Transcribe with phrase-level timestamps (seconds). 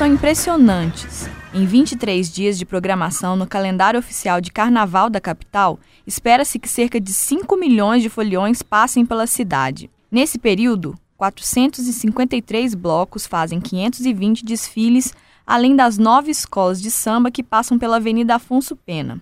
[0.00, 1.28] são impressionantes.
[1.52, 6.98] Em 23 dias de programação no calendário oficial de Carnaval da capital, espera-se que cerca
[6.98, 9.90] de 5 milhões de foliões passem pela cidade.
[10.10, 15.12] Nesse período, 453 blocos fazem 520 desfiles,
[15.46, 19.20] além das nove escolas de samba que passam pela Avenida Afonso Pena.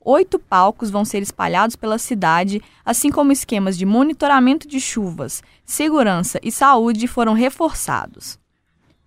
[0.00, 6.40] Oito palcos vão ser espalhados pela cidade, assim como esquemas de monitoramento de chuvas, segurança
[6.42, 8.36] e saúde foram reforçados.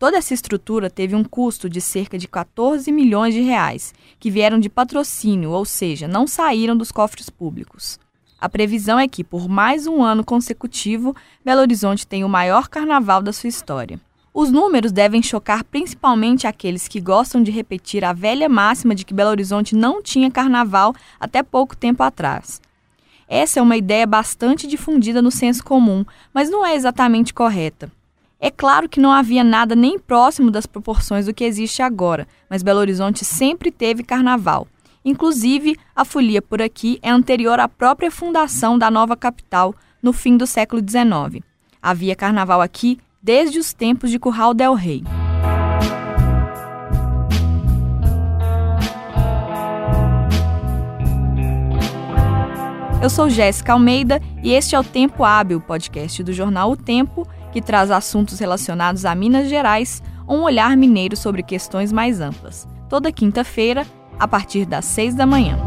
[0.01, 4.59] Toda essa estrutura teve um custo de cerca de 14 milhões de reais, que vieram
[4.59, 7.99] de patrocínio, ou seja, não saíram dos cofres públicos.
[8.39, 13.21] A previsão é que, por mais um ano consecutivo, Belo Horizonte tenha o maior carnaval
[13.21, 14.01] da sua história.
[14.33, 19.13] Os números devem chocar principalmente aqueles que gostam de repetir a velha máxima de que
[19.13, 22.59] Belo Horizonte não tinha carnaval até pouco tempo atrás.
[23.27, 27.91] Essa é uma ideia bastante difundida no senso comum, mas não é exatamente correta.
[28.43, 32.63] É claro que não havia nada nem próximo das proporções do que existe agora, mas
[32.63, 34.67] Belo Horizonte sempre teve carnaval.
[35.05, 40.37] Inclusive, a folia por aqui é anterior à própria fundação da nova capital, no fim
[40.37, 41.45] do século XIX.
[41.79, 45.03] Havia carnaval aqui desde os tempos de Curral del Rei.
[53.03, 57.27] Eu sou Jéssica Almeida e este é o Tempo Hábil, podcast do jornal O Tempo
[57.51, 62.67] que traz assuntos relacionados a Minas Gerais, um olhar mineiro sobre questões mais amplas.
[62.87, 63.85] Toda quinta-feira,
[64.19, 65.57] a partir das seis da manhã.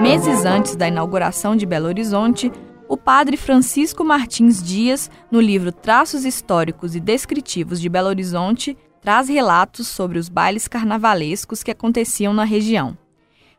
[0.00, 2.52] Meses antes da inauguração de Belo Horizonte,
[2.88, 9.28] o padre Francisco Martins Dias, no livro Traços Históricos e Descritivos de Belo Horizonte, traz
[9.28, 12.96] relatos sobre os bailes carnavalescos que aconteciam na região.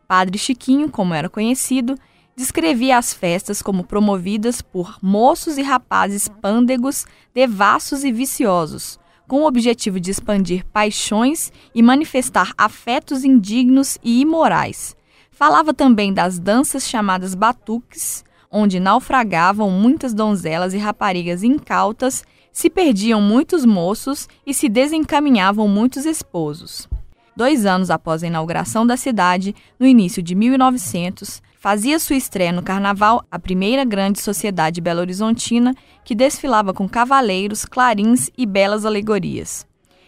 [0.07, 1.95] Padre Chiquinho, como era conhecido,
[2.35, 8.97] descrevia as festas como promovidas por moços e rapazes pândegos, devassos e viciosos,
[9.27, 14.95] com o objetivo de expandir paixões e manifestar afetos indignos e imorais.
[15.31, 23.21] Falava também das danças chamadas batuques, onde naufragavam muitas donzelas e raparigas incautas, se perdiam
[23.21, 26.87] muitos moços e se desencaminhavam muitos esposos.
[27.35, 32.63] Dois anos após a inauguração da cidade, no início de 1900, fazia sua estreia no
[32.63, 39.67] Carnaval a primeira grande sociedade belo-horizontina que desfilava com cavaleiros, clarins e belas alegorias.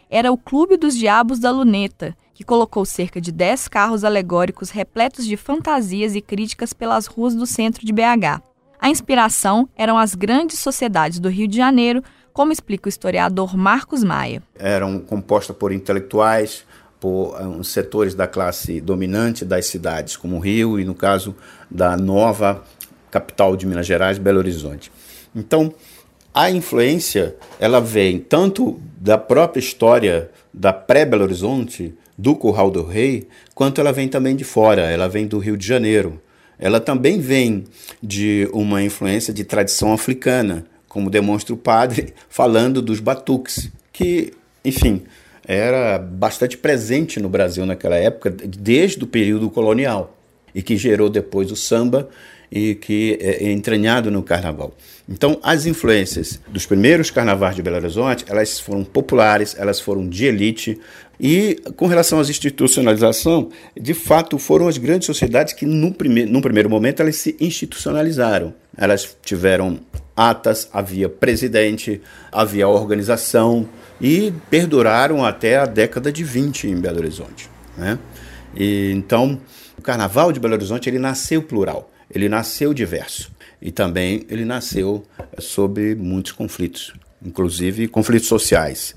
[0.10, 5.26] Era o Clube dos Diabos da Luneta, que colocou cerca de 10 carros alegóricos repletos
[5.26, 8.42] de fantasias e críticas pelas ruas do centro de BH.
[8.80, 12.02] A inspiração eram as grandes sociedades do Rio de Janeiro,
[12.32, 14.42] como explica o historiador Marcos Maia.
[14.58, 16.64] Eram compostas por intelectuais,
[16.98, 21.36] por um, setores da classe dominante das cidades, como o Rio e, no caso,
[21.70, 22.64] da nova
[23.12, 24.90] capital de Minas Gerais, Belo Horizonte.
[25.36, 25.74] Então,
[26.34, 33.30] a influência ela vem tanto da própria história da pré-Belo Horizonte, do Curral do Rei,
[33.56, 36.22] quanto ela vem também de fora, ela vem do Rio de Janeiro.
[36.60, 37.64] Ela também vem
[38.04, 44.34] de uma influência de tradição africana, como demonstra o padre falando dos batuques, que,
[44.66, 45.04] enfim,
[45.48, 50.18] era bastante presente no Brasil naquela época, desde o período colonial,
[50.54, 52.10] e que gerou depois o samba
[52.52, 54.74] e que é entranhado no carnaval.
[55.08, 60.26] Então, as influências dos primeiros carnavais de Belo Horizonte, elas foram populares, elas foram de
[60.26, 60.80] elite,
[61.20, 63.50] e com relação à institucionalização,
[63.80, 68.54] de fato foram as grandes sociedades que, no, prime no primeiro momento, elas se institucionalizaram.
[68.78, 69.80] Elas tiveram
[70.16, 72.02] atas, havia presidente,
[72.32, 73.68] havia organização
[74.00, 77.50] e perduraram até a década de 20 em Belo Horizonte.
[77.78, 78.00] Né?
[78.56, 79.40] E, então,
[79.78, 85.06] o Carnaval de Belo Horizonte ele nasceu plural, ele nasceu diverso e também ele nasceu
[85.38, 88.96] sob muitos conflitos, inclusive conflitos sociais.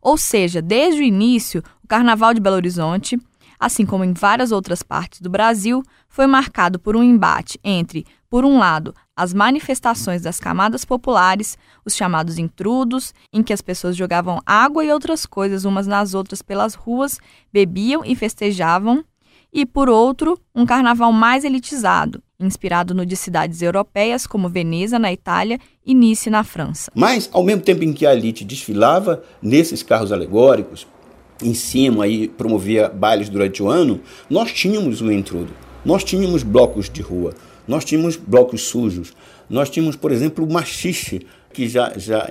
[0.00, 3.18] Ou seja, desde o início, o Carnaval de Belo Horizonte,
[3.58, 8.44] assim como em várias outras partes do Brasil, foi marcado por um embate entre, por
[8.44, 14.40] um lado, as manifestações das camadas populares, os chamados intrudos, em que as pessoas jogavam
[14.44, 17.18] água e outras coisas umas nas outras pelas ruas,
[17.52, 19.04] bebiam e festejavam,
[19.52, 25.12] e, por outro, um carnaval mais elitizado, inspirado no de cidades europeias como Veneza, na
[25.12, 26.90] Itália, e Nice, na França.
[26.94, 30.86] Mas, ao mesmo tempo em que a elite desfilava nesses carros alegóricos,
[31.42, 34.00] em cima e promovia bailes durante o ano,
[34.30, 35.52] nós tínhamos o intrudo,
[35.84, 37.34] nós tínhamos blocos de rua,
[37.66, 39.12] nós tínhamos blocos sujos,
[39.48, 42.28] nós tínhamos, por exemplo, o machixe que já, já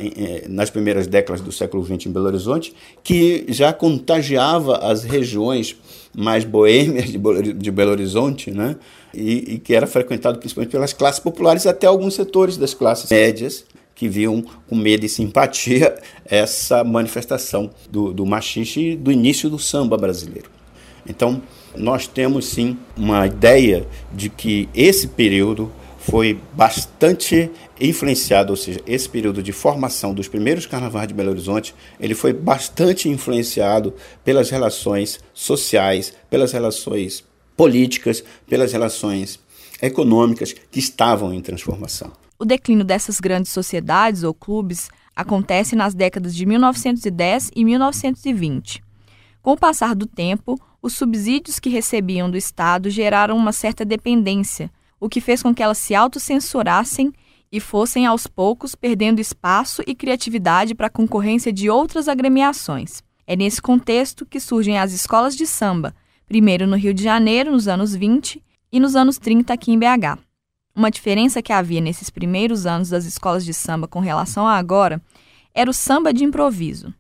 [0.49, 2.73] nas primeiras décadas do século XX em Belo Horizonte,
[3.03, 5.75] que já contagiava as regiões
[6.15, 8.75] mais boêmias de Belo Horizonte, né?
[9.13, 13.65] E, e, que era frequentado principalmente pelas classes populares, até alguns setores das classes médias,
[13.93, 15.95] que viam com medo e simpatia
[16.25, 20.49] essa manifestação do, do machixe do início do samba brasileiro.
[21.07, 21.41] Então,
[21.75, 27.49] nós temos sim uma ideia de que esse período foi bastante
[27.79, 32.33] influenciado, ou seja, esse período de formação dos primeiros carnavais de Belo Horizonte, ele foi
[32.33, 33.93] bastante influenciado
[34.23, 37.23] pelas relações sociais, pelas relações
[37.55, 39.39] políticas, pelas relações
[39.81, 42.11] econômicas que estavam em transformação.
[42.39, 48.83] O declínio dessas grandes sociedades ou clubes acontece nas décadas de 1910 e 1920.
[49.41, 54.71] Com o passar do tempo, os subsídios que recebiam do Estado geraram uma certa dependência,
[55.01, 57.11] o que fez com que elas se autocensurassem
[57.51, 63.03] e fossem aos poucos perdendo espaço e criatividade para a concorrência de outras agremiações.
[63.25, 65.93] É nesse contexto que surgem as escolas de samba,
[66.27, 70.19] primeiro no Rio de Janeiro, nos anos 20, e nos anos 30 aqui em BH.
[70.73, 75.01] Uma diferença que havia nesses primeiros anos das escolas de samba com relação a agora
[75.53, 76.93] era o samba de improviso.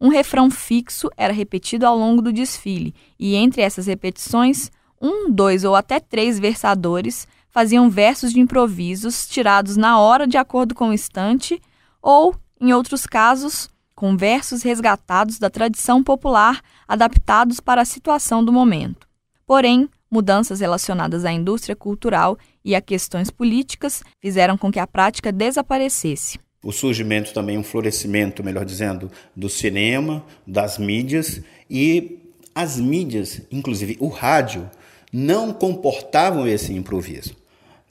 [0.00, 5.64] Um refrão fixo era repetido ao longo do desfile, e entre essas repetições, um, dois
[5.64, 7.26] ou até três versadores
[7.58, 11.60] faziam versos de improvisos tirados na hora de acordo com o instante,
[12.00, 18.52] ou, em outros casos, com versos resgatados da tradição popular adaptados para a situação do
[18.52, 19.08] momento.
[19.44, 25.32] Porém, mudanças relacionadas à indústria cultural e a questões políticas fizeram com que a prática
[25.32, 31.40] desaparecesse o surgimento também, um florescimento, melhor dizendo, do cinema, das mídias
[31.70, 32.18] e
[32.54, 34.68] as mídias, inclusive o rádio,
[35.12, 37.37] não comportavam esse improviso.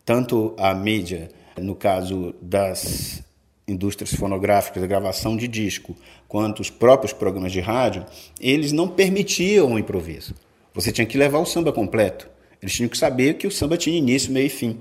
[0.07, 1.27] Tanto a mídia,
[1.59, 3.21] no caso das
[3.67, 5.93] indústrias fonográficas, a gravação de disco,
[6.29, 8.05] quanto os próprios programas de rádio,
[8.39, 10.33] eles não permitiam o improviso.
[10.73, 12.29] Você tinha que levar o samba completo.
[12.61, 14.79] Eles tinham que saber que o samba tinha início, meio e fim.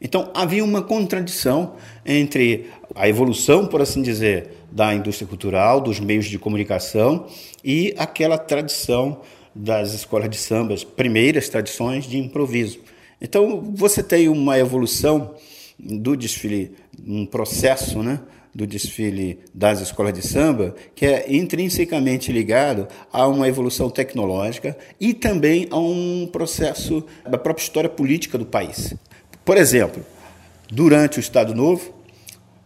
[0.00, 6.26] Então havia uma contradição entre a evolução, por assim dizer, da indústria cultural, dos meios
[6.26, 7.28] de comunicação
[7.62, 9.20] e aquela tradição
[9.54, 12.80] das escolas de sambas, primeiras tradições de improviso.
[13.24, 15.34] Então você tem uma evolução
[15.78, 16.76] do desfile,
[17.06, 18.20] um processo, né,
[18.54, 25.14] do desfile das escolas de samba, que é intrinsecamente ligado a uma evolução tecnológica e
[25.14, 28.94] também a um processo da própria história política do país.
[29.42, 30.04] Por exemplo,
[30.70, 31.94] durante o Estado Novo,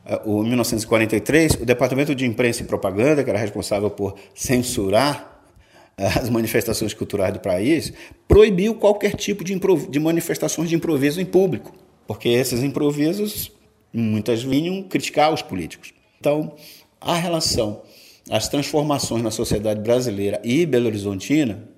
[0.05, 5.38] eh, o 1943, o Departamento de Imprensa e Propaganda, que era responsável por censurar
[5.99, 7.93] as manifestações culturais do país,
[8.27, 9.59] proibiu qualquer tipo de,
[9.91, 11.75] de manifestações de improviso em público,
[12.07, 13.51] porque esses improvisos
[13.93, 15.93] muitas vinham criticar os políticos.
[16.21, 16.55] Então,
[17.01, 17.83] a relação,
[18.31, 21.69] as transformações na sociedade brasileira e belo-horizontina,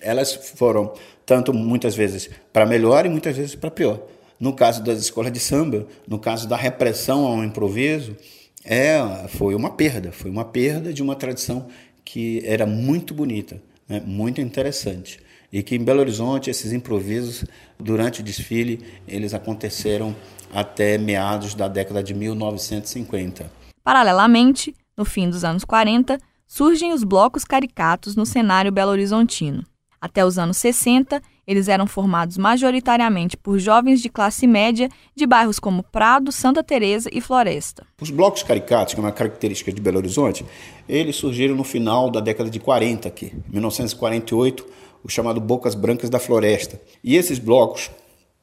[0.00, 0.92] elas foram
[1.24, 4.00] tanto muitas vezes para melhor e muitas vezes para pior
[4.38, 8.16] no caso das escolas de samba, no caso da repressão ao improviso,
[8.64, 8.98] é,
[9.28, 11.66] foi uma perda, foi uma perda de uma tradição
[12.04, 15.20] que era muito bonita, né, muito interessante.
[15.50, 17.44] E que em Belo Horizonte esses improvisos
[17.78, 20.14] durante o desfile, eles aconteceram
[20.52, 23.50] até meados da década de 1950.
[23.82, 29.64] Paralelamente, no fim dos anos 40, surgem os blocos caricatos no cenário belo-horizontino.
[30.00, 35.58] Até os anos 60, eles eram formados majoritariamente por jovens de classe média de bairros
[35.58, 37.86] como Prado, Santa Teresa e Floresta.
[37.98, 40.44] Os blocos caricatos, que é uma característica de Belo Horizonte,
[40.86, 44.66] eles surgiram no final da década de 40 aqui, 1948,
[45.02, 46.78] o chamado Bocas Brancas da Floresta.
[47.02, 47.90] E esses blocos,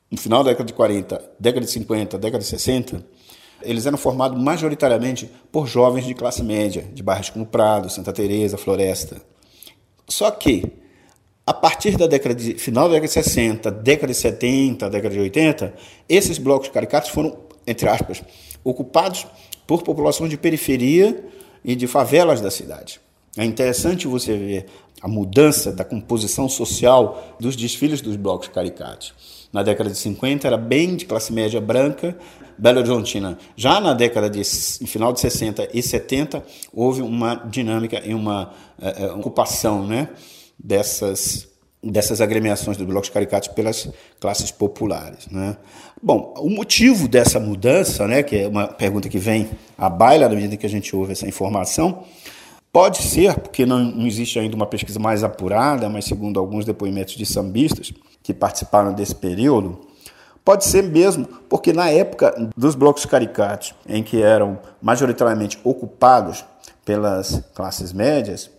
[0.09, 3.05] no final da década de 40, década de 50, década de 60,
[3.62, 8.57] eles eram formados majoritariamente por jovens de classe média, de bairros como Prado, Santa Teresa,
[8.57, 9.21] Floresta.
[10.07, 10.84] Só que
[11.45, 15.21] a partir da década de final da década de 60, década de 70, década de
[15.21, 15.73] 80,
[16.09, 17.37] esses blocos caricatos foram,
[17.67, 18.23] entre aspas,
[18.63, 19.27] ocupados
[19.67, 21.23] por populações de periferia
[21.63, 22.99] e de favelas da cidade.
[23.37, 24.65] É interessante você ver
[25.01, 29.13] a mudança da composição social dos desfiles dos blocos caricatos.
[29.51, 32.17] Na década de 50 era bem de classe média branca,
[32.57, 33.38] Belo Horizontina.
[33.55, 36.43] Já na década de final de 60 e 70
[36.74, 40.09] houve uma dinâmica e uma uh, ocupação, né?
[40.57, 41.47] dessas,
[41.83, 45.27] dessas agremiações dos blocos caricatos pelas classes populares.
[45.27, 45.57] Né?
[46.01, 50.35] Bom, o motivo dessa mudança, né, que é uma pergunta que vem à baila na
[50.35, 52.03] medida que a gente ouve essa informação,
[52.71, 57.15] pode ser, porque não, não existe ainda uma pesquisa mais apurada, mas segundo alguns depoimentos
[57.15, 59.79] de sambistas que participaram desse período,
[60.45, 66.45] Pode ser mesmo, porque na época dos blocos caricatos, em que eram majoritariamente ocupados
[66.85, 68.51] pelas classes médias,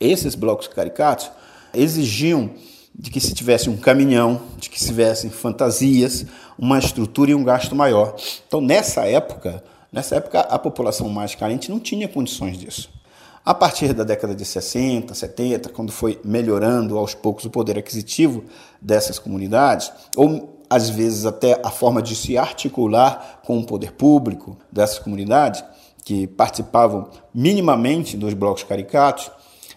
[0.00, 1.30] esses blocos caricatos
[1.74, 2.50] exigiam
[2.98, 6.24] de que se tivesse um caminhão, de que se tivessem fantasias,
[6.58, 8.16] uma estrutura e um gasto maior.
[8.48, 9.62] Então, nessa época,
[9.92, 12.88] nessa época a população mais carente não tinha condições disso.
[13.44, 18.44] A partir da década de 60, 70, quando foi melhorando aos poucos o poder aquisitivo
[18.80, 24.56] dessas comunidades, ou às vezes até a forma de se articular com o poder público
[24.70, 25.64] dessas comunidades,
[26.04, 29.30] que participavam minimamente dos blocos caricatos,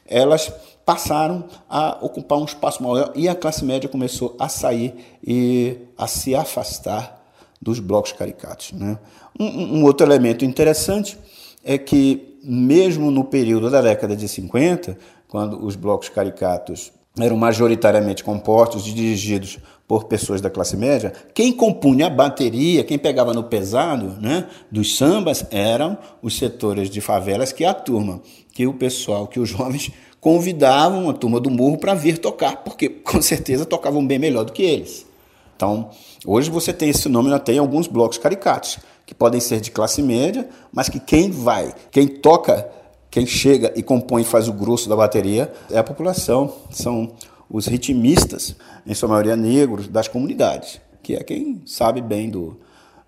[0.05, 0.51] elas
[0.85, 6.07] passaram a ocupar um espaço maior e a classe média começou a sair e a
[6.07, 7.19] se afastar
[7.61, 8.71] dos blocos caricatos.
[8.71, 8.97] Né?
[9.39, 11.17] Um, um, outro elemento interessante
[11.63, 16.91] é que, mesmo no período da década de 50, quando os blocos caricatos
[17.25, 22.99] eram majoritariamente compostos e dirigidos por pessoas da classe média, quem compunha a bateria, quem
[22.99, 28.21] pegava no pesado né, dos sambas eram os setores de favelas que a turma,
[28.53, 32.89] que o pessoal, que os jovens convidavam a turma do morro para vir tocar, porque
[33.03, 35.07] com certeza tocavam bem melhor do que eles.
[35.55, 35.89] Então,
[36.25, 40.03] hoje você tem esse nome até em alguns blocos caricatos, que podem ser de classe
[40.03, 42.69] média, mas que quem vai, quem toca,
[43.11, 47.13] quem chega e compõe e faz o grosso da bateria é a população, são
[47.49, 52.59] os ritmistas, em sua maioria negros, das comunidades, que é quem sabe bem do,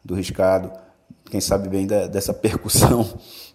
[0.04, 0.72] do riscado,
[1.30, 3.08] quem sabe bem da, dessa percussão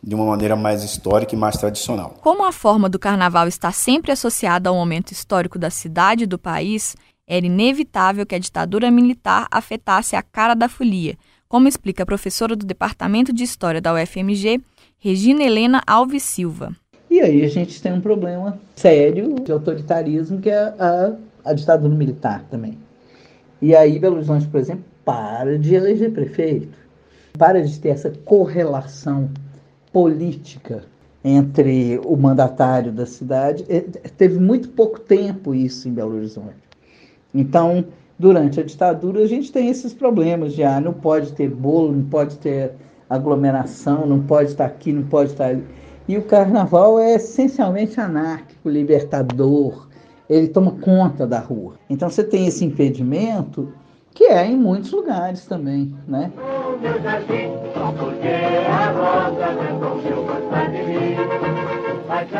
[0.03, 2.15] de uma maneira mais histórica e mais tradicional.
[2.21, 6.39] Como a forma do carnaval está sempre associada ao momento histórico da cidade e do
[6.39, 6.95] país,
[7.27, 12.55] era inevitável que a ditadura militar afetasse a cara da folia, como explica a professora
[12.55, 14.61] do Departamento de História da UFMG,
[14.99, 16.73] Regina Helena Alves Silva.
[17.11, 21.95] E aí a gente tem um problema sério de autoritarismo, que é a, a ditadura
[21.95, 22.79] militar também.
[23.61, 26.87] E aí Belo Horizonte, por exemplo, para de eleger prefeito
[27.37, 29.31] para de ter essa correlação
[29.93, 30.85] política
[31.25, 33.65] entre o mandatário da cidade.
[33.69, 36.57] É, teve muito pouco tempo isso em Belo Horizonte.
[37.35, 37.85] Então,
[38.19, 42.05] durante a ditadura, a gente tem esses problemas de ah, não pode ter bolo, não
[42.05, 42.73] pode ter
[43.09, 45.65] aglomeração, não pode estar aqui, não pode estar ali.
[46.09, 49.89] E o carnaval é essencialmente anárquico, libertador,
[50.29, 51.75] ele toma conta da rua.
[51.89, 53.73] Então você tem esse impedimento
[54.15, 56.33] que é em muitos lugares também, né?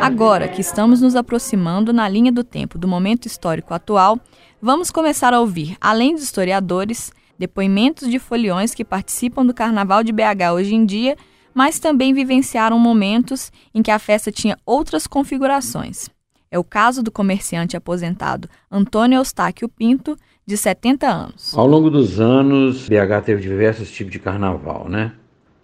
[0.01, 4.19] Agora que estamos nos aproximando na linha do tempo do momento histórico atual,
[4.59, 10.11] vamos começar a ouvir, além dos historiadores, depoimentos de foliões que participam do Carnaval de
[10.11, 11.15] BH hoje em dia,
[11.53, 16.09] mas também vivenciaram momentos em que a festa tinha outras configurações.
[16.49, 20.15] É o caso do comerciante aposentado Antônio Eustáquio Pinto,
[20.45, 21.57] de 70 anos.
[21.57, 25.11] Ao longo dos anos, BH teve diversos tipos de carnaval, né?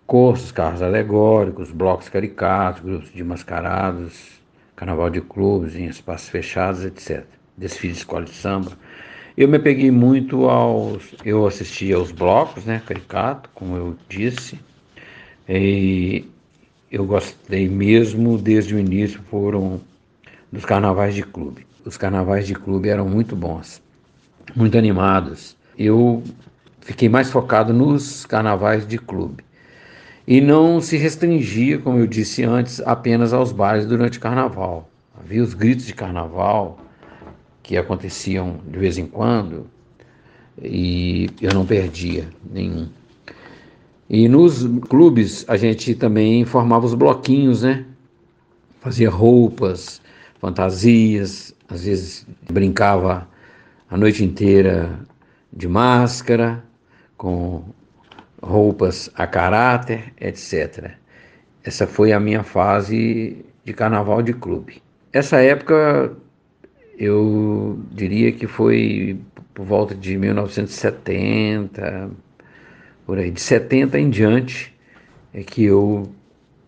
[0.05, 4.41] Cursos, carros alegóricos, blocos caricatos, grupos de mascarados,
[4.75, 7.23] carnaval de clubes em espaços fechados, etc.
[7.57, 8.77] Desfiles de escola de samba.
[9.37, 11.13] Eu me peguei muito aos.
[11.25, 12.81] Eu assisti aos blocos, né?
[12.85, 14.59] Caricato, como eu disse.
[15.49, 16.25] E
[16.91, 19.81] eu gostei mesmo desde o início, foram
[20.51, 21.65] dos carnavais de clube.
[21.83, 23.81] Os carnavais de clube eram muito bons
[24.55, 25.55] muito animados.
[25.77, 26.23] Eu
[26.81, 29.43] fiquei mais focado nos carnavais de clube.
[30.25, 34.89] E não se restringia, como eu disse antes, apenas aos bares durante o carnaval.
[35.19, 36.79] Havia os gritos de carnaval
[37.63, 39.65] que aconteciam de vez em quando
[40.61, 42.89] e eu não perdia nenhum.
[44.09, 47.85] E nos clubes a gente também formava os bloquinhos, né?
[48.81, 50.01] Fazia roupas,
[50.39, 53.27] fantasias, às vezes brincava
[53.89, 54.99] a noite inteira
[55.51, 56.63] de máscara,
[57.17, 57.63] com
[58.41, 60.91] roupas a caráter, etc.
[61.63, 64.83] Essa foi a minha fase de carnaval de clube.
[65.13, 66.13] Essa época
[66.97, 69.19] eu diria que foi
[69.53, 72.09] por volta de 1970,
[73.05, 74.73] por aí, de 70 em diante,
[75.33, 76.09] é que eu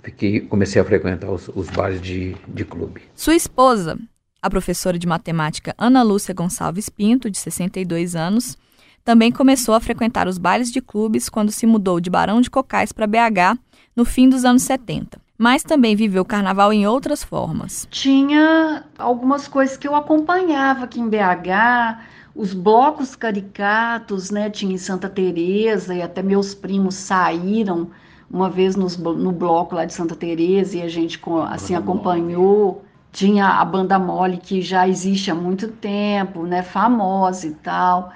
[0.03, 3.01] fiquei, comecei a frequentar os, os bares de, de clube.
[3.15, 3.97] Sua esposa
[4.45, 8.55] a professora de matemática Ana Lúcia Gonçalves Pinto, de 62 anos,
[9.03, 12.91] também começou a frequentar os bailes de clubes quando se mudou de Barão de Cocais
[12.91, 13.57] para BH
[13.95, 15.19] no fim dos anos 70.
[15.37, 17.87] Mas também viveu o carnaval em outras formas.
[17.91, 21.99] Tinha algumas coisas que eu acompanhava aqui em BH,
[22.33, 24.49] os blocos caricatos, né?
[24.49, 27.89] Tinha em Santa Teresa e até meus primos saíram
[28.29, 32.83] uma vez nos, no bloco lá de Santa Teresa e a gente assim acompanhou.
[33.11, 38.11] Tinha a banda mole que já existe há muito tempo, né, famosa e tal.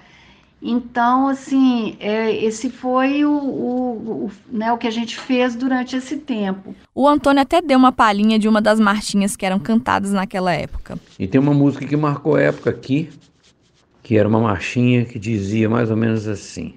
[0.61, 5.95] Então, assim, é, esse foi o, o, o, né, o que a gente fez durante
[5.95, 6.75] esse tempo.
[6.93, 10.99] O Antônio até deu uma palhinha de uma das marchinhas que eram cantadas naquela época.
[11.17, 13.09] E tem uma música que marcou época aqui,
[14.03, 16.73] que era uma marchinha que dizia mais ou menos assim: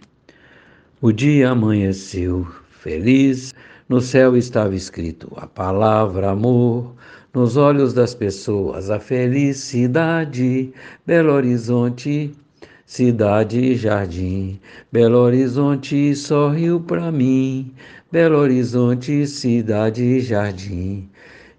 [1.01, 3.53] O dia amanheceu feliz,
[3.89, 6.95] no céu estava escrito a palavra amor.
[7.35, 10.71] Nos olhos das pessoas a felicidade,
[11.07, 12.31] Belo Horizonte
[12.93, 14.61] cidade e jardim.
[14.93, 17.73] Belo Horizonte sorriu para mim,
[18.13, 21.09] Belo Horizonte, cidade e jardim.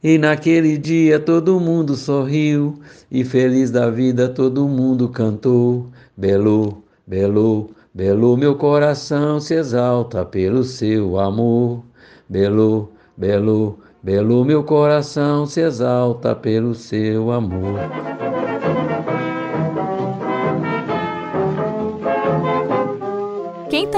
[0.03, 2.79] E naquele dia todo mundo sorriu,
[3.11, 5.87] e feliz da vida todo mundo cantou.
[6.15, 11.83] Belo, belo, belo, meu coração se exalta pelo seu amor.
[12.29, 17.79] Belo, belo, belo, meu coração se exalta pelo seu amor.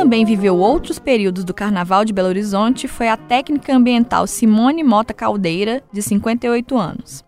[0.06, 5.16] Também viveu outros períodos do Carnaval de Belo Horizonte foi a técnica ambiental Simone Mota
[5.16, 7.26] Caldeira, de 58 anos.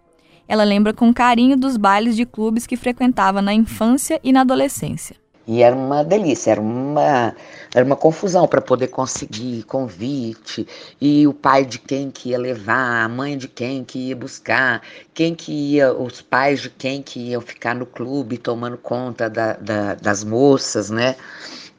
[0.47, 5.15] Ela lembra com carinho dos bailes de clubes que frequentava na infância e na adolescência.
[5.47, 7.35] E era uma delícia, era uma,
[7.73, 10.67] era uma confusão para poder conseguir convite,
[11.01, 14.83] e o pai de quem que ia levar, a mãe de quem que ia buscar,
[15.15, 19.53] quem que ia, os pais de quem que iam ficar no clube tomando conta da,
[19.53, 21.15] da, das moças, né?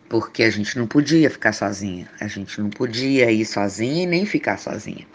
[0.09, 4.25] Porque a gente não podia ficar sozinha, a gente não podia ir sozinha e nem
[4.25, 5.07] ficar sozinha.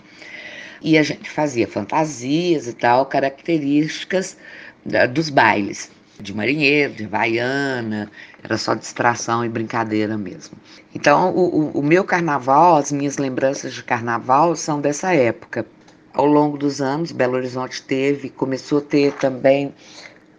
[0.82, 4.38] E a gente fazia fantasias e tal, características
[4.86, 8.12] da, dos bailes, de marinheiro, de vaiana,
[8.44, 10.58] era só distração e brincadeira mesmo.
[10.94, 15.66] Então, o, o, o meu carnaval, as minhas lembranças de carnaval são dessa época.
[16.14, 19.74] Ao longo dos anos, Belo Horizonte teve, começou a ter também,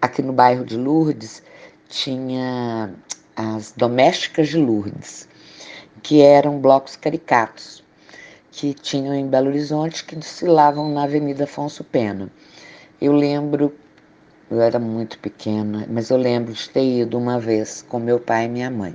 [0.01, 1.43] aqui no bairro de Lourdes,
[1.89, 2.95] tinha
[3.37, 5.29] as domésticas de Lourdes,
[6.03, 7.83] que eram blocos caricatos,
[8.51, 12.31] que tinham em Belo Horizonte, que desfilavam na Avenida Afonso Pena.
[13.01, 13.75] Eu lembro,
[14.51, 18.45] eu era muito pequena, mas eu lembro de ter ido uma vez com meu pai
[18.45, 18.95] e minha mãe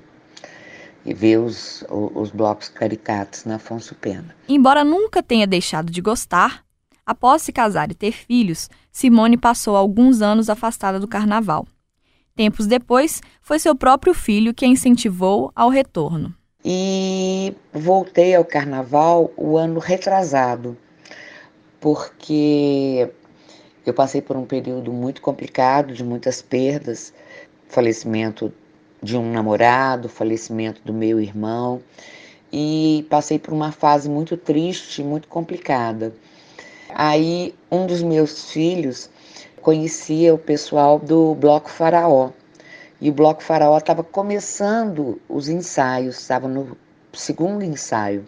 [1.05, 4.35] e ver os, os blocos caricatos na Afonso Pena.
[4.47, 6.63] Embora nunca tenha deixado de gostar,
[7.05, 11.65] após se casar e ter filhos, Simone passou alguns anos afastada do carnaval.
[12.39, 16.33] Tempos depois, foi seu próprio filho que a incentivou ao retorno.
[16.63, 20.77] E voltei ao carnaval o ano retrasado,
[21.81, 23.09] porque
[23.85, 27.13] eu passei por um período muito complicado, de muitas perdas,
[27.67, 28.53] falecimento
[29.03, 31.81] de um namorado, falecimento do meu irmão,
[32.53, 36.15] e passei por uma fase muito triste, muito complicada.
[36.95, 39.09] Aí um dos meus filhos
[39.59, 42.31] conhecia o pessoal do Bloco Faraó.
[43.01, 46.77] E o Bloco Faraó estava começando os ensaios, estava no
[47.13, 48.25] segundo ensaio.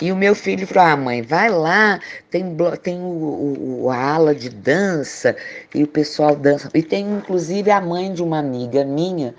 [0.00, 4.34] E o meu filho falou: Ah, mãe, vai lá, tem, tem o, o, a ala
[4.34, 5.36] de dança,
[5.74, 6.68] e o pessoal dança.
[6.74, 9.34] E tem inclusive a mãe de uma amiga minha,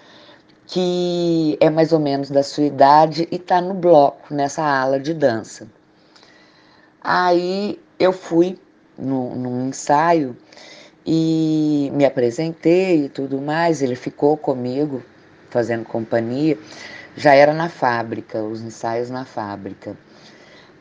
[0.66, 5.14] que é mais ou menos da sua idade e está no bloco, nessa ala de
[5.14, 5.68] dança.
[7.02, 8.58] Aí eu fui
[8.98, 10.36] no, num ensaio
[11.06, 13.82] e me apresentei e tudo mais.
[13.82, 15.04] Ele ficou comigo,
[15.50, 16.58] fazendo companhia.
[17.16, 19.96] Já era na fábrica, os ensaios na fábrica.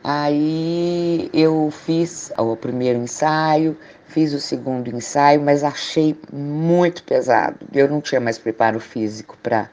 [0.03, 7.57] Aí eu fiz o primeiro ensaio, fiz o segundo ensaio, mas achei muito pesado.
[7.71, 9.69] Eu não tinha mais preparo físico para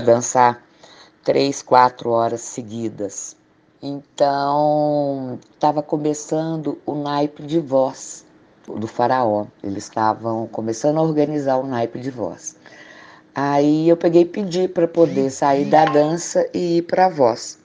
[0.00, 0.62] dançar
[1.22, 3.36] três, quatro horas seguidas.
[3.84, 8.24] Então, estava começando o naipe de voz
[8.64, 9.46] do faraó.
[9.60, 12.56] Eles estavam começando a organizar o naipe de voz.
[13.34, 17.58] Aí eu peguei e pedi para poder sair da dança e ir para a voz.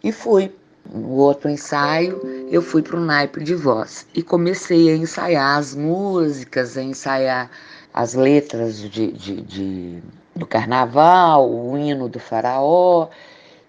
[0.00, 0.54] E fui.
[0.90, 5.74] No outro ensaio, eu fui para o naipe de voz e comecei a ensaiar as
[5.74, 7.50] músicas, a ensaiar
[7.92, 10.02] as letras de, de, de
[10.34, 13.08] do carnaval, o hino do faraó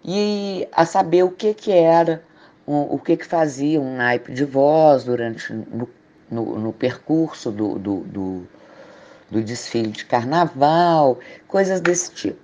[0.04, 2.24] e a saber o que, que era,
[2.66, 5.90] o, o que, que fazia um naipe de voz durante no,
[6.30, 8.48] no, no percurso do, do, do,
[9.30, 12.40] do, desfile de carnaval, coisas desse tipo.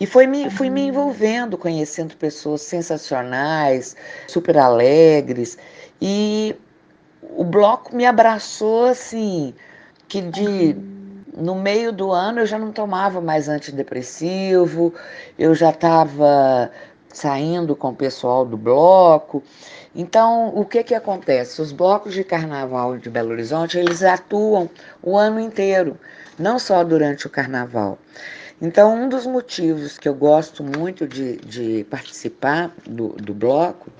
[0.00, 3.96] E foi me, fui me envolvendo, conhecendo pessoas sensacionais,
[4.28, 5.58] super alegres,
[6.00, 6.54] e
[7.22, 9.52] o bloco me abraçou assim,
[10.06, 10.76] que de
[11.38, 14.92] no meio do ano eu já não tomava mais antidepressivo,
[15.38, 16.70] eu já estava
[17.12, 19.42] saindo com o pessoal do bloco.
[19.94, 21.60] Então, o que que acontece?
[21.62, 24.68] Os blocos de carnaval de Belo Horizonte, eles atuam
[25.02, 25.98] o ano inteiro,
[26.38, 27.98] não só durante o carnaval.
[28.60, 33.90] Então, um dos motivos que eu gosto muito de, de participar do, do bloco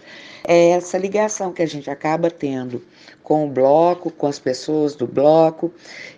[0.49, 2.83] é essa ligação que a gente acaba tendo
[3.23, 5.71] com o bloco, com as pessoas do bloco.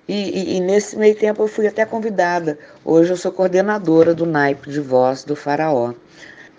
[0.07, 2.57] E, e, e, nesse meio tempo eu fui até convidada.
[2.85, 5.93] Hoje eu sou coordenadora do naipe de voz do Faraó.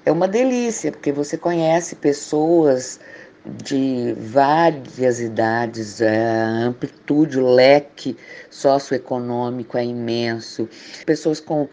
[0.06, 3.00] É uma delícia, porque você conhece pessoas
[3.46, 8.18] de várias idades, a amplitude, o leque
[8.50, 10.68] socioeconômico é imenso,
[11.06, 11.70] pessoas com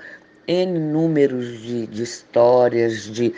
[0.46, 3.34] N números de, de histórias, de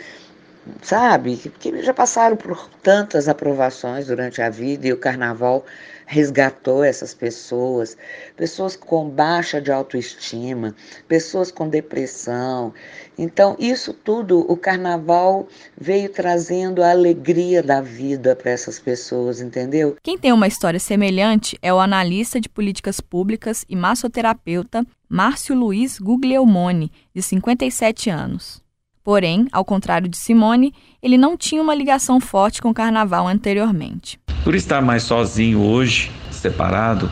[0.81, 5.65] sabe, que, que já passaram por tantas aprovações durante a vida e o carnaval
[6.05, 7.97] resgatou essas pessoas,
[8.35, 10.75] pessoas com baixa de autoestima,
[11.07, 12.73] pessoas com depressão.
[13.17, 15.47] Então, isso tudo, o carnaval
[15.79, 19.95] veio trazendo a alegria da vida para essas pessoas, entendeu?
[20.03, 25.97] Quem tem uma história semelhante é o analista de políticas públicas e massoterapeuta Márcio Luiz
[25.97, 28.61] Guglielmone, de 57 anos.
[29.03, 34.19] Porém, ao contrário de Simone, ele não tinha uma ligação forte com o carnaval anteriormente.
[34.43, 37.09] Por estar mais sozinho hoje, separado,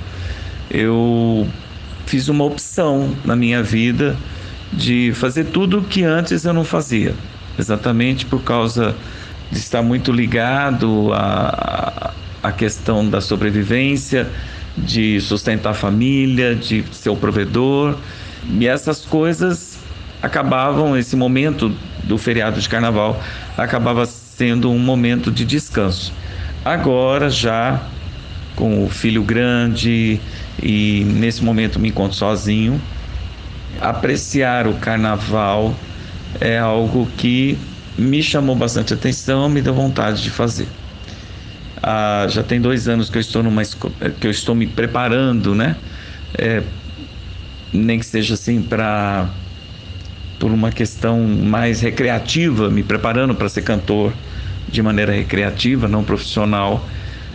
[0.70, 1.48] eu
[2.06, 4.16] fiz uma opção na minha vida
[4.72, 7.16] de fazer tudo o que antes eu não fazia,
[7.58, 8.96] exatamente por causa
[9.52, 14.30] de estar muito ligado à, à questão da sobrevivência,
[14.78, 17.98] de sustentar a família, de ser o provedor.
[18.48, 19.79] E essas coisas
[20.22, 23.22] acabavam, esse momento do feriado de carnaval,
[23.58, 26.14] acabava sendo um momento de descanso.
[26.64, 27.82] Agora, já
[28.56, 30.20] com o filho grande
[30.62, 32.82] e nesse momento me encontro sozinho,
[33.80, 35.74] apreciar o carnaval
[36.40, 37.58] é algo que
[37.98, 40.68] me chamou bastante atenção, me deu vontade de fazer.
[41.82, 45.78] Ah, já tem dois anos que eu estou numa que eu estou me preparando, né?
[46.38, 46.62] É,
[47.72, 49.30] nem que seja assim para
[50.40, 54.14] por uma questão mais recreativa, me preparando para ser cantor
[54.68, 56.88] de maneira recreativa, não profissional,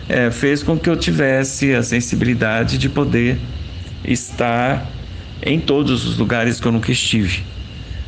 [0.09, 3.39] é, fez com que eu tivesse a sensibilidade de poder
[4.03, 4.89] estar
[5.41, 7.43] em todos os lugares que eu nunca estive.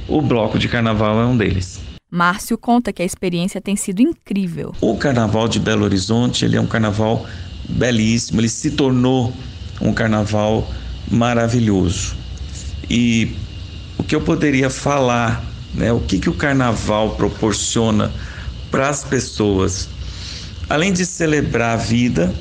[0.07, 1.81] O bloco de carnaval é um deles.
[2.09, 4.73] Márcio conta que a experiência tem sido incrível.
[4.79, 7.25] O carnaval de Belo Horizonte ele é um carnaval
[7.67, 9.33] belíssimo, ele se tornou
[9.81, 10.71] um carnaval
[11.11, 12.15] maravilhoso.
[12.89, 13.35] E
[13.97, 18.11] o que eu poderia falar, né, o que, que o carnaval proporciona
[18.69, 19.89] para as pessoas.
[20.69, 22.33] Além de celebrar a vida,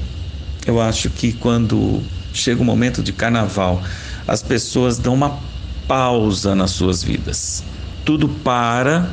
[0.67, 3.83] eu acho que quando chega o momento de carnaval,
[4.27, 5.39] as pessoas dão uma
[5.87, 7.63] pausa nas suas vidas.
[8.05, 9.09] Tudo para,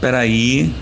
[0.00, 0.74] peraí,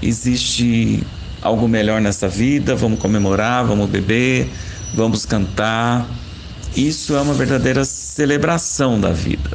[0.00, 1.02] existe
[1.42, 4.48] algo melhor nessa vida, vamos comemorar, vamos beber,
[4.94, 6.06] vamos cantar.
[6.76, 9.50] Isso é uma verdadeira celebração da vida.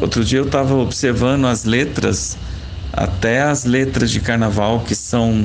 [0.00, 2.38] Outro dia eu estava observando as letras,
[2.92, 5.44] até as letras de carnaval, que são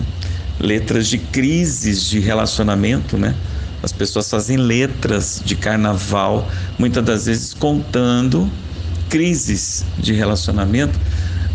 [0.59, 3.35] letras de crises de relacionamento, né?
[3.81, 8.49] As pessoas fazem letras de carnaval, muitas das vezes contando
[9.09, 10.99] crises de relacionamento.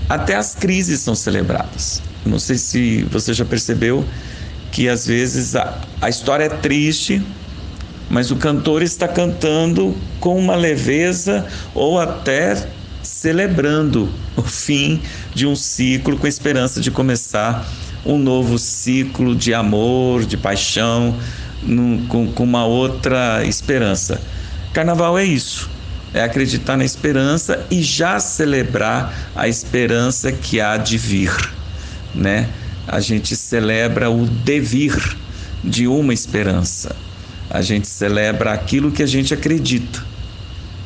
[0.08, 2.02] Até as crises são celebradas.
[2.26, 4.04] Não sei se você já percebeu
[4.72, 7.22] que às vezes a, a história é triste,
[8.10, 12.68] mas o cantor está cantando com uma leveza ou até
[13.18, 15.00] celebrando o fim
[15.34, 17.68] de um ciclo com a esperança de começar
[18.06, 21.18] um novo ciclo de amor, de paixão,
[21.60, 24.20] num, com, com uma outra esperança.
[24.72, 25.68] Carnaval é isso,
[26.14, 31.34] é acreditar na esperança e já celebrar a esperança que há de vir,
[32.14, 32.48] né?
[32.86, 34.94] A gente celebra o devir
[35.64, 36.94] de uma esperança.
[37.50, 40.07] A gente celebra aquilo que a gente acredita.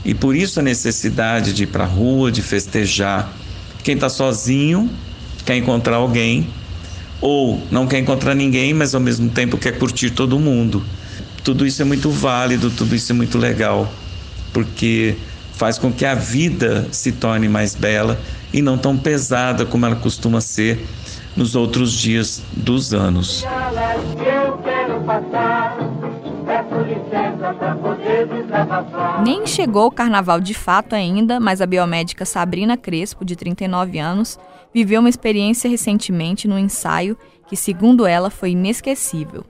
[0.04, 3.32] E por isso a necessidade de ir para a rua, de festejar.
[3.82, 4.90] Quem está sozinho
[5.44, 6.48] quer encontrar alguém,
[7.20, 10.82] ou não quer encontrar ninguém, mas ao mesmo tempo quer curtir todo mundo.
[11.44, 13.92] Tudo isso é muito válido, tudo isso é muito legal,
[14.52, 15.16] porque
[15.54, 18.20] faz com que a vida se torne mais bela
[18.52, 20.84] e não tão pesada como ela costuma ser
[21.36, 23.44] nos outros dias dos anos.
[23.44, 25.91] Eu quero passar
[29.24, 34.38] nem chegou o carnaval de fato ainda, mas a biomédica Sabrina Crespo, de 39 anos,
[34.72, 39.44] viveu uma experiência recentemente no ensaio que, segundo ela, foi inesquecível.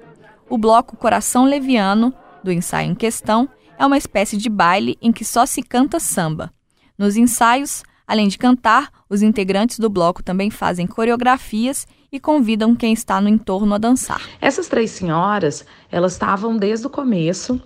[0.48, 2.12] O bloco Coração Leviano,
[2.42, 6.52] do ensaio em questão, é uma espécie de baile em que só se canta samba.
[6.98, 7.82] Nos ensaios,
[8.12, 13.29] além de cantar, os integrantes do bloco também fazem coreografias e convidam quem está no
[13.29, 14.20] entorno a dançar.
[14.38, 17.59] Essas três senhoras, elas estavam desde o começo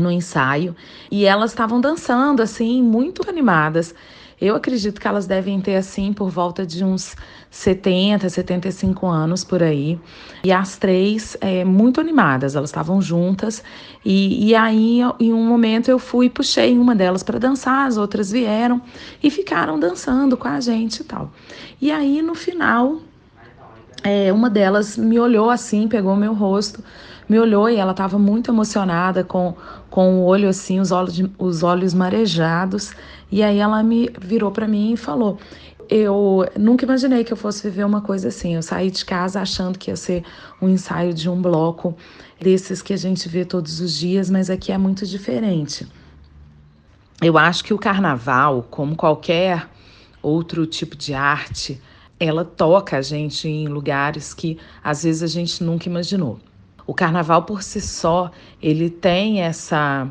[0.00, 0.74] no ensaio
[1.10, 3.94] e elas estavam dançando assim, muito animadas.
[4.42, 7.14] Eu acredito que elas devem ter assim por volta de uns
[7.48, 10.00] 70, 75 anos por aí.
[10.42, 13.62] E as três é, muito animadas, elas estavam juntas.
[14.04, 17.96] E, e aí, em um momento, eu fui e puxei uma delas para dançar, as
[17.96, 18.82] outras vieram
[19.22, 21.30] e ficaram dançando com a gente e tal.
[21.80, 22.96] E aí, no final,
[24.02, 26.82] é, uma delas me olhou assim, pegou meu rosto
[27.32, 29.54] me olhou e ela estava muito emocionada, com,
[29.88, 32.92] com o olho assim, os olhos, os olhos marejados.
[33.30, 35.38] E aí ela me virou para mim e falou:
[35.88, 38.54] Eu nunca imaginei que eu fosse viver uma coisa assim.
[38.54, 40.22] Eu saí de casa achando que ia ser
[40.60, 41.96] um ensaio de um bloco
[42.38, 45.88] desses que a gente vê todos os dias, mas aqui é muito diferente.
[47.22, 49.66] Eu acho que o carnaval, como qualquer
[50.20, 51.80] outro tipo de arte,
[52.20, 56.38] ela toca a gente em lugares que às vezes a gente nunca imaginou.
[56.86, 60.08] O carnaval por si só, ele tem essa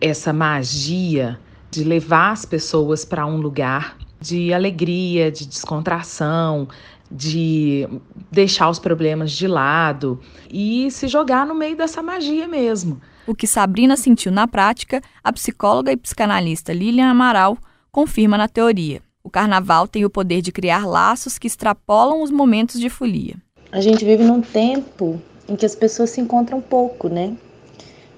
[0.00, 1.38] essa magia
[1.70, 6.68] de levar as pessoas para um lugar de alegria, de descontração,
[7.10, 7.88] de
[8.30, 13.00] deixar os problemas de lado e se jogar no meio dessa magia mesmo.
[13.26, 17.58] O que Sabrina sentiu na prática, a psicóloga e psicanalista Lilian Amaral
[17.90, 19.02] confirma na teoria.
[19.22, 23.36] O carnaval tem o poder de criar laços que extrapolam os momentos de folia.
[23.70, 27.34] A gente vive num tempo em que as pessoas se encontram pouco, né?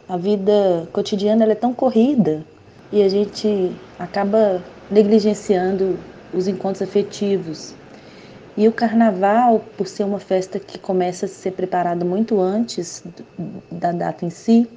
[0.09, 2.45] A vida cotidiana é tão corrida
[2.93, 5.99] e a gente acaba negligenciando
[6.35, 7.75] os encontros afetivos.
[8.57, 13.03] E o carnaval, por ser uma festa que começa a ser preparada muito antes
[13.71, 14.69] da data em si,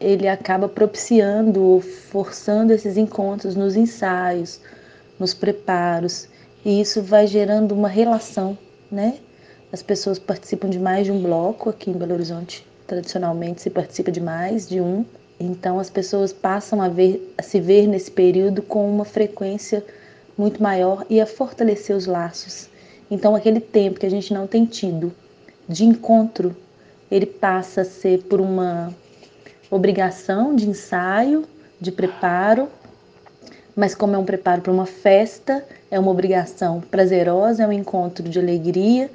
[0.00, 4.60] ele acaba propiciando ou forçando esses encontros nos ensaios,
[5.20, 6.26] nos preparos,
[6.64, 8.56] e isso vai gerando uma relação,
[8.90, 9.18] né?
[9.72, 12.66] As pessoas participam de mais de um bloco aqui em Belo Horizonte.
[12.86, 15.02] Tradicionalmente se participa de mais de um.
[15.40, 19.82] Então as pessoas passam a, ver, a se ver nesse período com uma frequência
[20.36, 22.68] muito maior e a fortalecer os laços.
[23.10, 25.10] Então aquele tempo que a gente não tem tido
[25.66, 26.54] de encontro,
[27.10, 28.94] ele passa a ser por uma
[29.70, 31.46] obrigação de ensaio,
[31.80, 32.68] de preparo,
[33.74, 38.28] mas como é um preparo para uma festa, é uma obrigação prazerosa, é um encontro
[38.28, 39.10] de alegria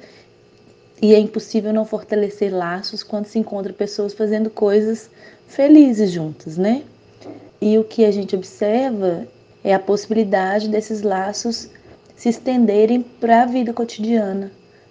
[1.00, 5.10] e é impossível não fortalecer laços quando se encontra pessoas fazendo coisas
[5.46, 6.82] felizes juntas, né?
[7.60, 9.26] E o que a gente observa
[9.62, 11.68] é a possibilidade desses laços
[12.16, 14.50] se estenderem para a vida cotidiana,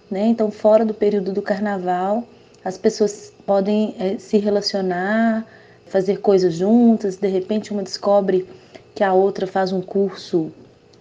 [0.09, 0.25] né?
[0.27, 2.23] Então, fora do período do carnaval,
[2.63, 5.45] as pessoas podem é, se relacionar,
[5.85, 8.47] fazer coisas juntas, de repente uma descobre
[8.93, 10.51] que a outra faz um curso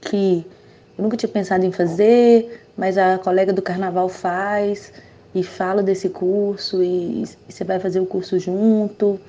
[0.01, 0.45] que
[0.97, 4.93] eu nunca tinha pensado em fazer, mas a colega do carnaval faz
[5.35, 9.21] e fala desse curso e, e você vai fazer o curso junto.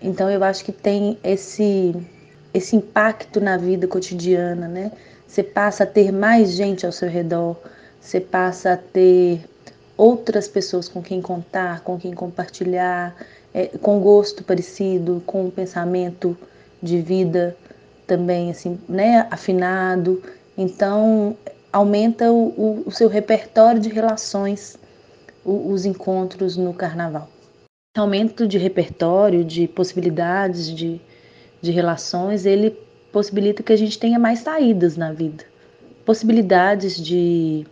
[0.00, 1.94] Então eu acho que tem esse
[2.54, 4.92] esse impacto na vida cotidiana, né?
[5.26, 7.56] Você passa a ter mais gente ao seu redor,
[7.98, 9.40] você passa a ter
[9.96, 13.16] outras pessoas com quem contar, com quem compartilhar,
[13.54, 16.36] é, com gosto parecido, com um pensamento
[16.82, 17.56] de vida
[18.06, 20.22] também assim, né, afinado.
[20.56, 21.36] Então
[21.72, 24.76] aumenta o, o, seu repertório de relações,
[25.44, 27.28] o, os encontros no carnaval.
[27.96, 31.00] Aumento de repertório, de possibilidades de,
[31.60, 32.70] de relações, ele
[33.10, 35.44] possibilita que a gente tenha mais saídas na vida,
[36.04, 37.66] possibilidades de,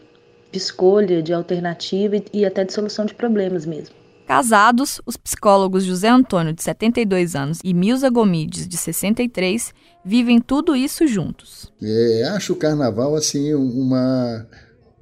[0.50, 3.94] de escolha, de alternativa e, e até de solução de problemas mesmo.
[4.26, 10.74] Casados, os psicólogos José Antônio, de 72 anos, e Milza Gomides, de 63, vivem tudo
[10.74, 11.70] isso juntos.
[11.82, 14.46] É, acho o carnaval assim uma,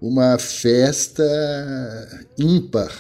[0.01, 1.25] uma festa
[2.39, 2.93] ímpar.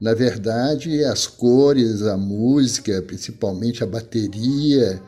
[0.00, 5.00] Na verdade, as cores, a música, principalmente a bateria,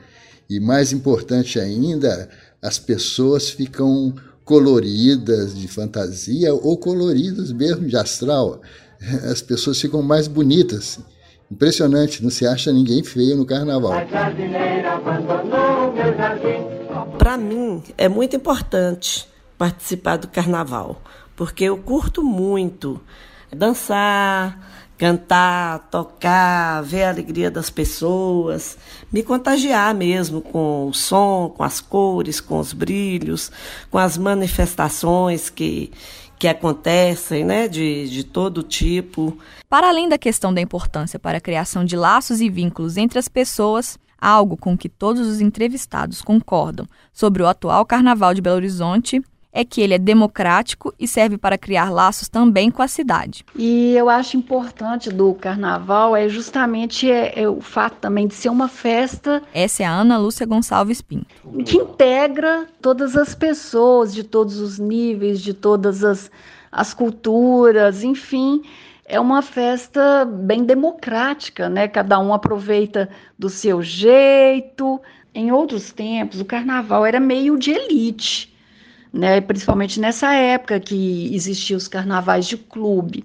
[0.48, 2.29] e mais importante ainda,
[2.62, 8.61] as pessoas ficam coloridas de fantasia ou coloridas mesmo de astral
[9.31, 10.98] as pessoas ficam mais bonitas.
[11.50, 13.92] Impressionante, não se acha ninguém feio no carnaval.
[17.18, 21.00] Para mim é muito importante participar do carnaval,
[21.37, 23.00] porque eu curto muito
[23.50, 24.59] dançar,
[24.98, 28.77] cantar, tocar, ver a alegria das pessoas,
[29.12, 33.50] me contagiar mesmo com o som, com as cores, com os brilhos,
[33.90, 35.92] com as manifestações que
[36.37, 39.38] que acontecem, né, de, de todo tipo.
[39.68, 43.29] Para além da questão da importância para a criação de laços e vínculos entre as
[43.29, 49.22] pessoas, algo com que todos os entrevistados concordam sobre o atual Carnaval de Belo Horizonte
[49.52, 53.44] é que ele é democrático e serve para criar laços também com a cidade.
[53.54, 58.48] E eu acho importante do carnaval é justamente é, é o fato também de ser
[58.48, 59.40] uma festa.
[59.54, 61.26] Essa é a Ana Lúcia Gonçalves Pinto.
[61.64, 66.28] Que integra todas as pessoas de todos os níveis, de todas as,
[66.72, 68.60] as culturas, enfim
[69.06, 71.88] é uma festa bem democrática, né?
[71.88, 75.00] Cada um aproveita do seu jeito.
[75.34, 78.54] Em outros tempos, o carnaval era meio de elite
[79.14, 79.40] né?
[79.40, 83.24] principalmente nessa época que existiam os carnavais de clube.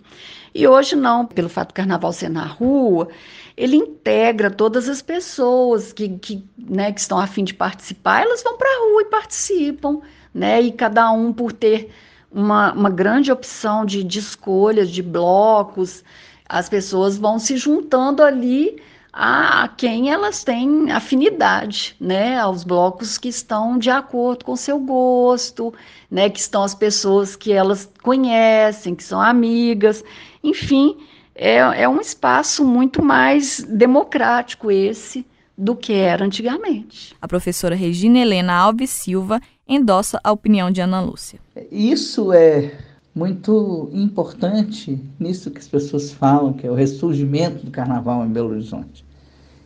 [0.53, 3.09] E hoje não, pelo fato do carnaval ser na rua,
[3.57, 8.43] ele integra todas as pessoas que, que, né, que estão a fim de participar, elas
[8.43, 10.01] vão para a rua e participam,
[10.33, 10.61] né?
[10.61, 11.91] E cada um por ter
[12.31, 16.03] uma, uma grande opção de, de escolhas, de blocos,
[16.47, 23.27] as pessoas vão se juntando ali a quem elas têm afinidade, né, aos blocos que
[23.27, 25.73] estão de acordo com seu gosto,
[26.09, 30.03] né, que estão as pessoas que elas conhecem, que são amigas,
[30.43, 30.97] enfim,
[31.33, 35.25] é, é um espaço muito mais democrático esse
[35.59, 37.13] do que era antigamente.
[37.21, 41.39] A professora Regina Helena Alves Silva endossa a opinião de Ana Lúcia.
[41.69, 42.71] Isso é
[43.13, 48.51] muito importante nisso que as pessoas falam, que é o ressurgimento do carnaval em Belo
[48.51, 49.05] Horizonte.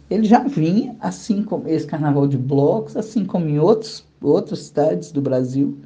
[0.09, 5.11] Ele já vinha, assim como esse carnaval de blocos, assim como em outros, outras cidades
[5.11, 5.77] do Brasil.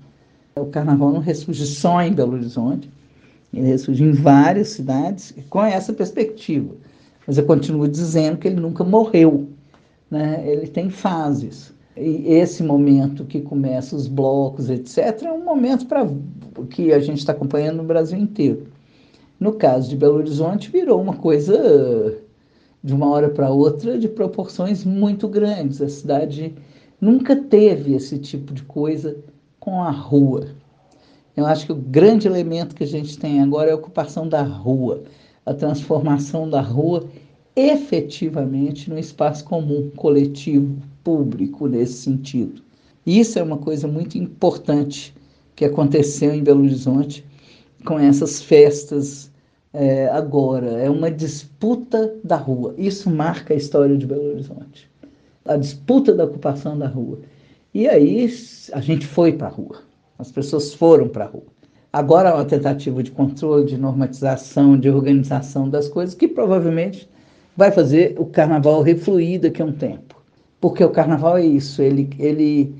[0.55, 2.89] O carnaval não ressurge só em Belo Horizonte,
[3.53, 6.73] ele ressurge em várias cidades com essa perspectiva.
[7.25, 9.49] Mas eu continuo dizendo que ele nunca morreu,
[10.09, 10.43] né?
[10.45, 11.73] ele tem fases.
[11.95, 16.07] E esse momento que começa os blocos, etc., é um momento para
[16.69, 18.67] que a gente está acompanhando no Brasil inteiro.
[19.39, 22.17] No caso de Belo Horizonte, virou uma coisa
[22.83, 25.81] de uma hora para outra de proporções muito grandes.
[25.81, 26.53] A cidade
[27.01, 29.17] nunca teve esse tipo de coisa
[29.59, 30.47] com a rua.
[31.35, 34.41] Eu acho que o grande elemento que a gente tem agora é a ocupação da
[34.41, 35.03] rua,
[35.45, 37.05] a transformação da rua
[37.57, 42.61] efetivamente no espaço comum, coletivo, público nesse sentido.
[43.03, 45.15] Isso é uma coisa muito importante
[45.55, 47.25] que aconteceu em Belo Horizonte
[47.83, 49.31] com essas festas
[49.73, 50.67] é, agora.
[50.73, 52.75] É uma disputa da rua.
[52.77, 54.87] Isso marca a história de Belo Horizonte.
[55.43, 57.19] A disputa da ocupação da rua.
[57.73, 58.31] E aí
[58.71, 59.81] a gente foi para a rua.
[60.19, 61.45] As pessoas foram para a rua.
[61.91, 67.09] Agora há uma tentativa de controle, de normatização, de organização das coisas que provavelmente
[67.57, 70.15] vai fazer o carnaval refluir daqui a um tempo.
[70.61, 72.73] Porque o carnaval é isso, ele, ele,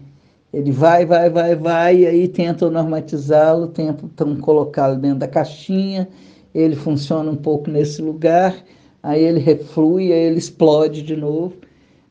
[0.54, 6.08] ele vai, vai, vai, vai, e aí tentam normatizá-lo, tentam colocá-lo dentro da caixinha,
[6.54, 8.56] ele funciona um pouco nesse lugar,
[9.02, 11.56] aí ele reflui, aí ele explode de novo.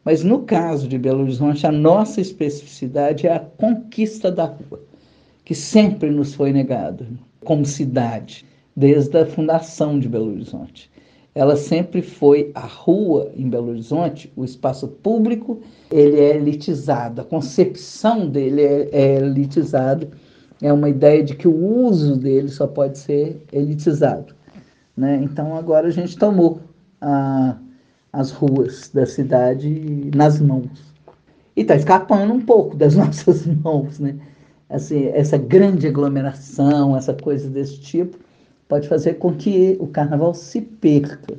[0.05, 4.81] Mas no caso de Belo Horizonte, a nossa especificidade é a conquista da rua,
[5.45, 7.07] que sempre nos foi negada
[7.45, 10.91] como cidade, desde a fundação de Belo Horizonte
[11.37, 17.25] ela sempre foi a rua em Belo Horizonte, o espaço público, ele é elitizado, a
[17.25, 20.09] concepção dele é, é elitizado,
[20.63, 24.35] é uma ideia de que o uso dele só pode ser elitizado.
[24.97, 25.21] Né?
[25.23, 26.63] Então agora a gente tomou
[27.03, 27.59] a,
[28.11, 30.95] as ruas da cidade nas mãos.
[31.55, 34.17] E está escapando um pouco das nossas mãos, né?
[34.71, 38.17] Assim, essa grande aglomeração, essa coisa desse tipo,
[38.69, 41.39] pode fazer com que o carnaval se perca.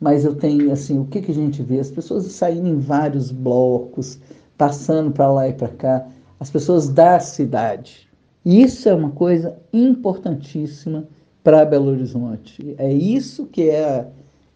[0.00, 1.78] Mas eu tenho, assim, o que, que a gente vê?
[1.78, 4.18] As pessoas saindo em vários blocos,
[4.58, 6.06] passando para lá e para cá,
[6.40, 8.08] as pessoas da cidade.
[8.44, 11.06] E isso é uma coisa importantíssima
[11.44, 12.74] para Belo Horizonte.
[12.78, 14.06] É isso que é a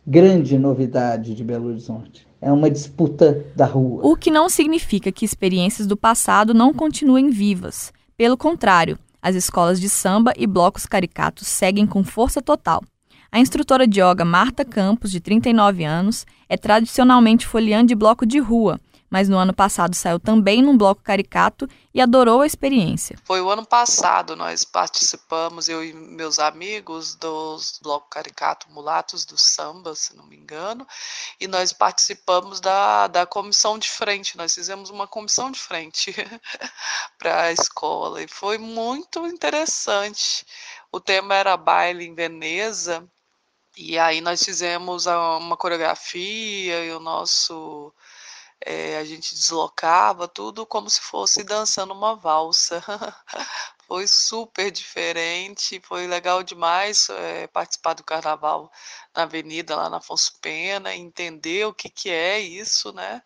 [0.06, 2.26] grande novidade de Belo Horizonte.
[2.40, 4.00] É uma disputa da rua.
[4.04, 7.92] O que não significa que experiências do passado não continuem vivas.
[8.16, 12.84] Pelo contrário, as escolas de samba e blocos caricatos seguem com força total.
[13.32, 18.38] A instrutora de yoga Marta Campos, de 39 anos, é tradicionalmente foliante de bloco de
[18.38, 18.78] rua,
[19.10, 23.18] mas no ano passado saiu também num bloco caricato e adorou a experiência.
[23.24, 29.38] Foi o ano passado, nós participamos, eu e meus amigos, dos blocos caricato Mulatos do
[29.38, 30.86] Samba, se não me engano,
[31.40, 36.14] e nós participamos da, da comissão de frente, nós fizemos uma comissão de frente
[37.18, 40.44] para a escola, e foi muito interessante.
[40.92, 43.08] O tema era baile em Veneza,
[43.76, 47.92] e aí nós fizemos uma coreografia e o nosso
[48.64, 52.82] é, a gente deslocava tudo como se fosse dançando uma valsa.
[53.86, 58.70] foi super diferente, foi legal demais é, participar do carnaval
[59.14, 63.22] na avenida lá na Afonso Pena, entender o que, que é isso, né?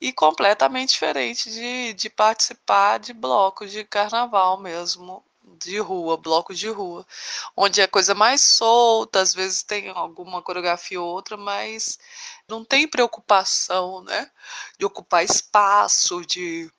[0.00, 5.24] E completamente diferente de, de participar de blocos de carnaval mesmo
[5.58, 7.06] de rua, blocos de rua,
[7.56, 11.98] onde é coisa mais solta, às vezes tem alguma coreografia ou outra, mas
[12.48, 14.30] não tem preocupação, né,
[14.78, 16.70] de ocupar espaço, de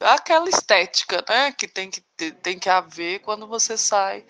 [0.00, 2.00] aquela estética, né, que tem que
[2.42, 4.24] tem que haver quando você sai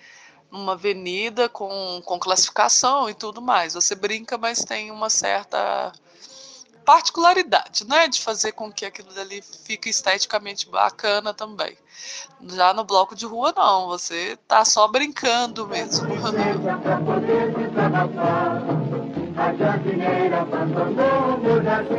[0.51, 3.75] numa avenida com, com classificação e tudo mais.
[3.75, 5.93] Você brinca, mas tem uma certa
[6.89, 11.77] particularidade, né, de fazer com que aquilo dali fique esteticamente bacana também.
[12.49, 16.09] Já no bloco de rua não, você tá só brincando mesmo.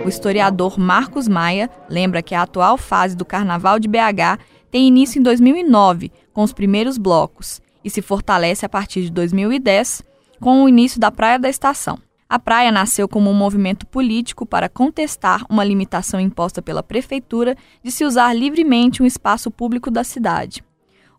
[0.03, 4.39] O historiador Marcos Maia lembra que a atual fase do Carnaval de BH
[4.71, 10.01] tem início em 2009, com os primeiros blocos, e se fortalece a partir de 2010,
[10.41, 12.08] com o início da Praia da Estação.
[12.29, 17.91] A praia nasceu como um movimento político para contestar uma limitação imposta pela prefeitura de
[17.91, 20.63] se usar livremente um espaço público da cidade.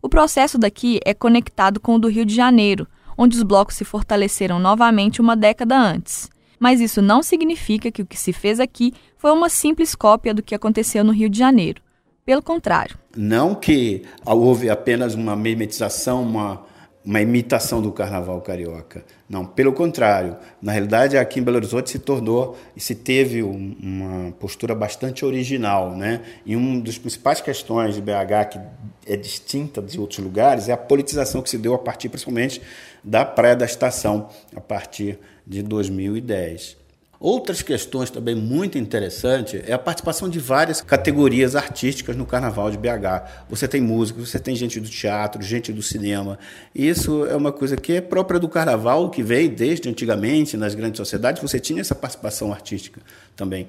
[0.01, 2.87] O processo daqui é conectado com o do Rio de Janeiro,
[3.17, 6.29] onde os blocos se fortaleceram novamente uma década antes.
[6.57, 10.41] Mas isso não significa que o que se fez aqui foi uma simples cópia do
[10.41, 11.81] que aconteceu no Rio de Janeiro.
[12.23, 12.97] Pelo contrário.
[13.17, 16.70] Não que houve apenas uma mimetização, uma
[17.03, 19.03] uma imitação do carnaval carioca.
[19.27, 20.37] Não, pelo contrário.
[20.61, 25.25] Na realidade, aqui em Belo Horizonte se tornou e se teve um, uma postura bastante
[25.25, 25.95] original.
[25.95, 26.21] Né?
[26.45, 28.59] E uma das principais questões de BH que
[29.07, 32.61] é distinta de outros lugares é a politização que se deu a partir, principalmente,
[33.03, 36.80] da Praia da Estação, a partir de 2010.
[37.21, 42.79] Outras questões também muito interessantes é a participação de várias categorias artísticas no Carnaval de
[42.79, 43.45] BH.
[43.47, 46.39] Você tem músicos, você tem gente do teatro, gente do cinema.
[46.73, 50.97] Isso é uma coisa que é própria do Carnaval, que veio desde antigamente nas grandes
[50.97, 51.43] sociedades.
[51.43, 52.99] Você tinha essa participação artística
[53.35, 53.67] também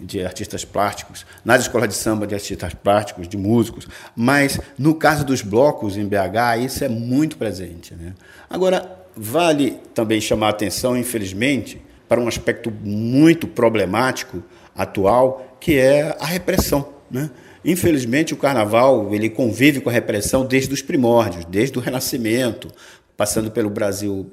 [0.00, 5.24] de artistas plásticos, nas escolas de samba de artistas plásticos, de músicos, mas no caso
[5.24, 7.92] dos blocos em BH, isso é muito presente.
[7.94, 8.14] Né?
[8.48, 11.82] Agora, vale também chamar a atenção, infelizmente,
[12.14, 14.40] para um aspecto muito problemático
[14.72, 16.94] atual, que é a repressão.
[17.10, 17.28] Né?
[17.64, 22.70] Infelizmente, o carnaval ele convive com a repressão desde os primórdios, desde o Renascimento,
[23.16, 24.30] passando pelo Brasil,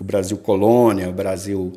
[0.00, 1.72] o Brasil colônia, o Brasil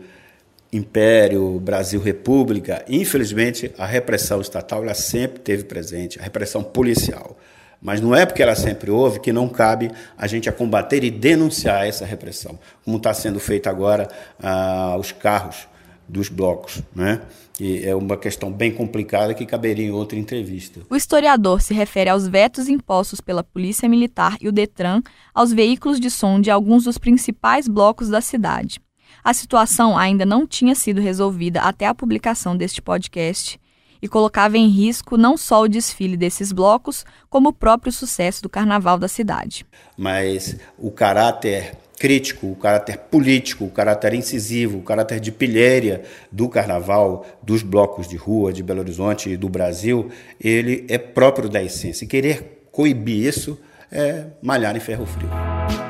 [0.74, 2.84] império, Brasil república.
[2.90, 7.38] Infelizmente, a repressão estatal ela sempre teve presente, a repressão policial.
[7.82, 11.12] Mas não é porque ela sempre houve que não cabe a gente a combater e
[11.12, 14.08] denunciar essa repressão, como está sendo feito agora
[14.42, 15.68] ah, os carros
[16.08, 17.22] dos blocos, né?
[17.60, 20.82] E é uma questão bem complicada que caberia em outra entrevista.
[20.90, 25.02] O historiador se refere aos vetos impostos pela Polícia Militar e o Detran
[25.34, 28.80] aos veículos de som de alguns dos principais blocos da cidade.
[29.24, 33.60] A situação ainda não tinha sido resolvida até a publicação deste podcast
[34.02, 38.50] e colocava em risco não só o desfile desses blocos, como o próprio sucesso do
[38.50, 39.66] carnaval da cidade.
[39.98, 46.48] Mas o caráter crítico, o caráter político, o caráter incisivo, o caráter de pilhéria do
[46.48, 51.62] carnaval, dos blocos de rua de Belo Horizonte e do Brasil, ele é próprio da
[51.62, 52.06] essência.
[52.06, 53.60] E querer coibir isso
[53.92, 55.87] é malhar em ferro frio.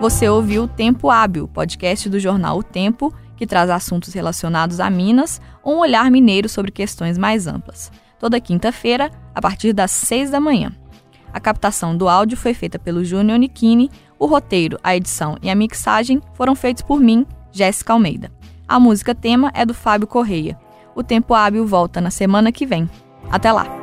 [0.00, 4.88] Você ouviu o Tempo Hábil, podcast do jornal O Tempo, que traz assuntos relacionados a
[4.88, 7.90] Minas um olhar mineiro sobre questões mais amplas.
[8.16, 10.72] Toda quinta-feira, a partir das seis da manhã.
[11.32, 13.90] A captação do áudio foi feita pelo Júnior Nikini,
[14.20, 18.30] o roteiro, a edição e a mixagem foram feitos por mim, Jéssica Almeida.
[18.68, 20.56] A música tema é do Fábio Correia.
[20.94, 22.88] O Tempo Hábil volta na semana que vem.
[23.30, 23.77] Até lá!